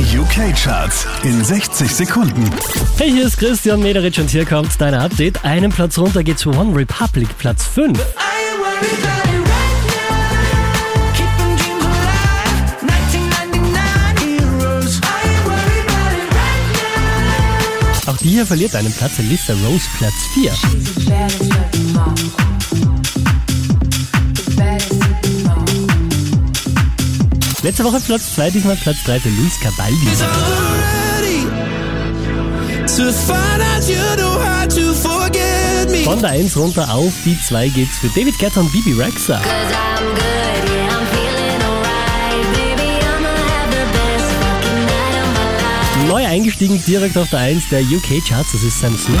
Die 0.00 0.16
UK-Charts 0.18 1.06
in 1.24 1.44
60 1.44 1.94
Sekunden. 1.94 2.50
Hey, 2.96 3.10
hier 3.10 3.26
ist 3.26 3.36
Christian 3.36 3.82
Mederitsch 3.82 4.18
und 4.18 4.30
hier 4.30 4.46
kommt 4.46 4.70
dein 4.80 4.94
Update. 4.94 5.44
Einen 5.44 5.70
Platz 5.70 5.98
runter 5.98 6.24
geht's 6.24 6.40
zu 6.40 6.52
One 6.52 6.74
Republic, 6.74 7.28
Platz 7.36 7.66
5. 7.66 8.00
Auch 18.06 18.16
die 18.16 18.28
hier 18.30 18.46
verliert 18.46 18.74
einen 18.74 18.94
Platz, 18.94 19.18
Lisa 19.18 19.52
Rose, 19.52 19.86
Platz 19.98 20.14
4. 20.32 20.50
Letzte 27.62 27.84
Woche 27.84 28.00
Platz 28.00 28.34
2, 28.34 28.50
diesmal 28.50 28.76
Platz 28.76 29.02
3 29.04 29.20
für 29.20 29.28
Luis 29.28 29.60
Cabaldi. 29.60 30.06
Von 36.04 36.20
der 36.20 36.30
1 36.30 36.56
runter 36.56 36.94
auf 36.94 37.12
die 37.24 37.38
2 37.38 37.68
geht's 37.68 37.98
für 37.98 38.08
David 38.08 38.38
Guetta 38.38 38.60
und 38.60 38.72
Bibi 38.72 38.94
Rexa. 38.94 39.40
Neu 46.08 46.26
eingestiegen 46.26 46.82
direkt 46.86 47.18
auf 47.18 47.28
der 47.28 47.40
1 47.40 47.68
der 47.68 47.82
UK 47.82 48.24
Charts, 48.26 48.52
das 48.52 48.62
ist 48.62 48.80
Sam 48.80 48.96
Smith. 48.96 49.20